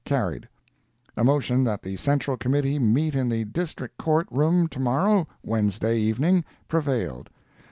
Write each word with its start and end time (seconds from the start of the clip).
Carried. 0.03 0.49
A 1.15 1.23
motion 1.23 1.63
that 1.65 1.83
the 1.83 1.95
Central 1.95 2.35
Committee 2.35 2.79
meet 2.79 3.13
in 3.13 3.29
the 3.29 3.43
District 3.45 3.95
Court 3.99 4.27
room 4.31 4.67
to 4.69 4.79
morrow 4.79 5.27
(Wednesday) 5.43 5.95
evening, 5.99 6.43
prevailed. 6.67 7.29